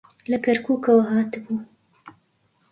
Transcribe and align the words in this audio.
لە 0.29 0.37
کەرکووکەوە 0.45 1.03
هاتبوو. 1.11 1.57